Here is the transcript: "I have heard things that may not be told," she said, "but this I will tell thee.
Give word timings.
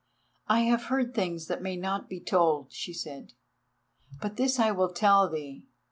"I 0.47 0.61
have 0.61 0.85
heard 0.85 1.13
things 1.13 1.45
that 1.45 1.61
may 1.61 1.75
not 1.75 2.09
be 2.09 2.19
told," 2.19 2.71
she 2.73 2.91
said, 2.91 3.33
"but 4.19 4.35
this 4.35 4.57
I 4.57 4.71
will 4.71 4.91
tell 4.91 5.29
thee. 5.29 5.61